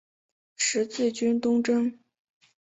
[0.55, 1.95] 十字军东征。